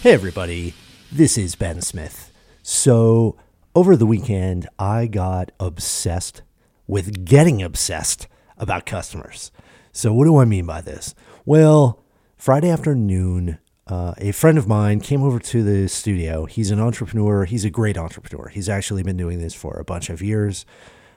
[0.00, 0.74] Hey, everybody.
[1.10, 2.30] This is Ben Smith.
[2.62, 3.36] So,
[3.74, 6.42] over the weekend, I got obsessed
[6.86, 9.50] with getting obsessed about customers.
[9.90, 11.16] So, what do I mean by this?
[11.44, 12.00] Well,
[12.36, 13.58] Friday afternoon,
[13.88, 16.44] uh, a friend of mine came over to the studio.
[16.44, 17.44] He's an entrepreneur.
[17.44, 18.46] He's a great entrepreneur.
[18.46, 20.64] He's actually been doing this for a bunch of years.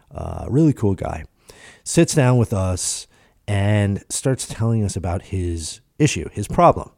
[0.10, 1.26] Uh, really cool guy.
[1.84, 3.06] Sits down with us
[3.48, 6.90] and starts telling us about his issue, his problem.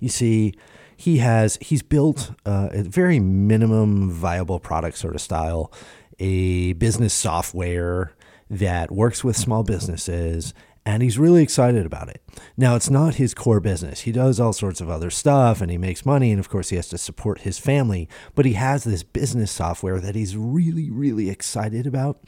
[0.00, 0.54] You see,
[0.96, 5.72] he has he's built uh, a very minimum viable product sort of style,
[6.18, 8.12] a business software
[8.50, 10.52] that works with small businesses
[10.86, 12.22] and he's really excited about it.
[12.56, 14.00] Now, it's not his core business.
[14.00, 16.76] He does all sorts of other stuff and he makes money, and of course, he
[16.76, 21.28] has to support his family, but he has this business software that he's really, really
[21.28, 22.20] excited about.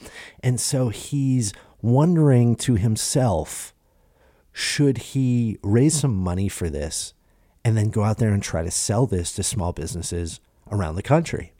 [0.43, 3.75] And so he's wondering to himself
[4.53, 7.15] should he raise some money for this
[7.65, 11.03] and then go out there and try to sell this to small businesses around the
[11.03, 11.53] country?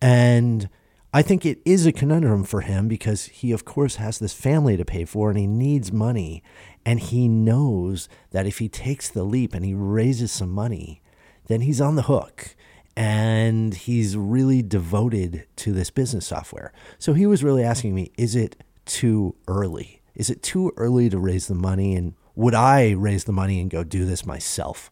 [0.00, 0.68] And
[1.12, 4.76] I think it is a conundrum for him because he, of course, has this family
[4.76, 6.42] to pay for and he needs money.
[6.84, 11.02] And he knows that if he takes the leap and he raises some money,
[11.46, 12.54] then he's on the hook
[12.94, 16.72] and he's really devoted to this business software.
[16.98, 20.02] So he was really asking me, is it too early?
[20.14, 21.94] Is it too early to raise the money?
[21.94, 24.90] And would I raise the money and go do this myself?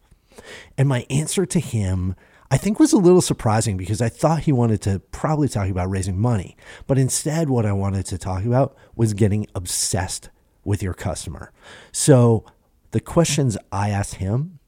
[0.77, 2.15] And my answer to him
[2.49, 5.89] I think was a little surprising because I thought he wanted to probably talk about
[5.89, 6.55] raising money.
[6.85, 10.29] But instead, what I wanted to talk about was getting obsessed
[10.63, 11.51] with your customer.
[11.91, 12.45] So
[12.91, 14.59] the questions I asked him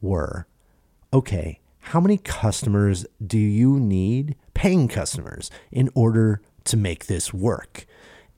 [0.00, 0.46] were
[1.14, 7.86] okay, how many customers do you need, paying customers, in order to make this work?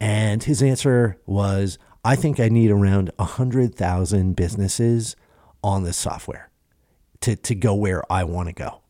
[0.00, 5.16] And his answer was I think I need around 100,000 businesses
[5.64, 6.50] on this software
[7.22, 8.82] to, to go where I want to go.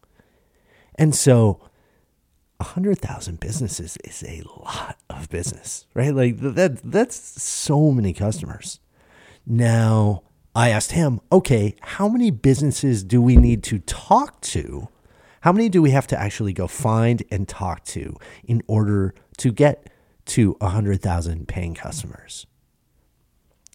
[0.96, 1.60] And so
[2.58, 6.14] 100,000 businesses is a lot of business, right?
[6.14, 8.80] Like that that's so many customers.
[9.46, 10.24] Now,
[10.54, 14.88] I asked him, "Okay, how many businesses do we need to talk to?
[15.42, 19.52] How many do we have to actually go find and talk to in order to
[19.52, 19.90] get
[20.26, 22.46] to 100,000 paying customers?"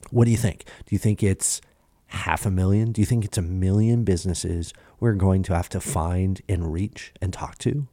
[0.10, 0.66] What do you think?
[0.86, 1.62] Do you think it's
[2.10, 2.92] half a million?
[2.92, 7.14] Do you think it's a million businesses we're going to have to find and reach
[7.22, 7.88] and talk to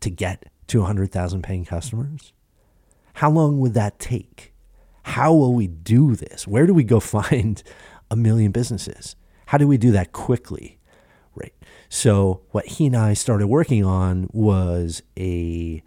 [0.00, 2.32] to get to 100,000 paying customers?
[3.14, 4.54] How long would that take?
[5.02, 6.46] How will we do this?
[6.46, 7.62] Where do we go find
[8.10, 9.16] a million businesses?
[9.46, 10.78] How do we do that quickly?
[11.34, 11.54] Right.
[11.88, 15.82] So, what he and I started working on was a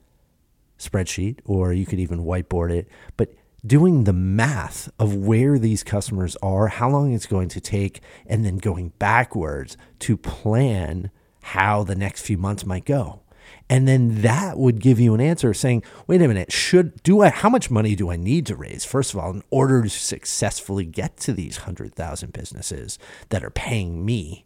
[0.80, 3.34] spreadsheet, or you could even whiteboard it, but
[3.66, 8.46] doing the math of where these customers are, how long it's going to take, and
[8.46, 11.10] then going backwards to plan
[11.44, 13.22] how the next few months might go.
[13.70, 17.30] And then that would give you an answer saying, wait a minute, should do I
[17.30, 20.86] how much money do I need to raise first of all in order to successfully
[20.86, 23.00] get to these 100,000 businesses
[23.30, 24.46] that are paying me?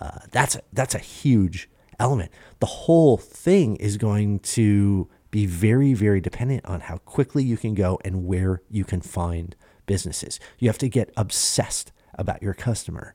[0.00, 1.68] Uh, that's a, that's a huge
[1.98, 2.30] element.
[2.60, 7.74] The whole thing is going to be very, very dependent on how quickly you can
[7.74, 9.54] go and where you can find
[9.86, 10.40] businesses.
[10.58, 13.14] You have to get obsessed about your customer.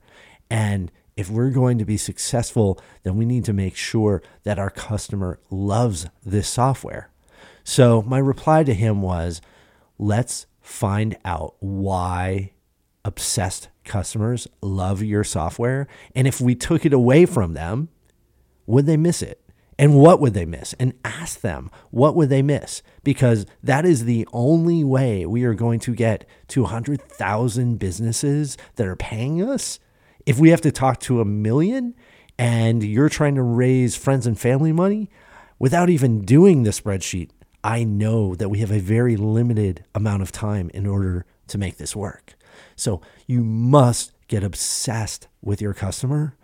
[0.50, 4.70] And if we're going to be successful, then we need to make sure that our
[4.70, 7.10] customer loves this software.
[7.64, 9.40] So my reply to him was
[9.98, 12.52] let's find out why
[13.04, 15.86] obsessed customers love your software.
[16.14, 17.88] And if we took it away from them,
[18.66, 19.41] would they miss it?
[19.82, 20.74] And what would they miss?
[20.74, 22.82] And ask them, what would they miss?
[23.02, 28.94] Because that is the only way we are going to get 200,000 businesses that are
[28.94, 29.80] paying us.
[30.24, 31.96] If we have to talk to a million
[32.38, 35.10] and you're trying to raise friends and family money
[35.58, 37.30] without even doing the spreadsheet,
[37.64, 41.78] I know that we have a very limited amount of time in order to make
[41.78, 42.34] this work.
[42.76, 46.36] So you must get obsessed with your customer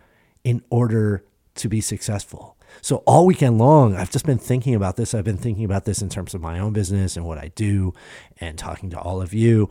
[0.43, 1.23] in order
[1.55, 2.57] to be successful.
[2.81, 5.13] So all weekend long, I've just been thinking about this.
[5.13, 7.93] I've been thinking about this in terms of my own business and what I do
[8.39, 9.69] and talking to all of you.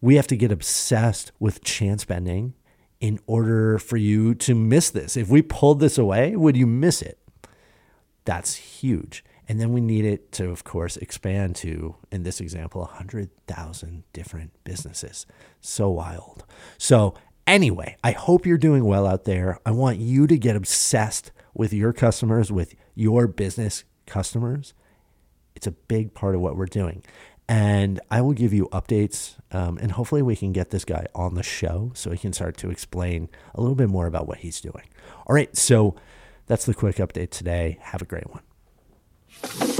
[0.00, 2.54] We have to get obsessed with chance spending
[3.00, 5.16] in order for you to miss this.
[5.16, 7.18] If we pulled this away, would you miss it?
[8.24, 9.24] That's huge.
[9.48, 14.52] And then we need it to, of course, expand to, in this example, 100,000 different
[14.64, 15.26] businesses.
[15.60, 16.44] So wild.
[16.76, 17.14] So,
[17.46, 19.58] anyway, I hope you're doing well out there.
[19.64, 24.72] I want you to get obsessed with your customers, with your business customers.
[25.54, 27.02] It's a big part of what we're doing.
[27.48, 31.34] And I will give you updates, um, and hopefully, we can get this guy on
[31.34, 34.60] the show so he can start to explain a little bit more about what he's
[34.60, 34.84] doing.
[35.26, 35.96] All right, so
[36.46, 37.78] that's the quick update today.
[37.80, 39.77] Have a great one.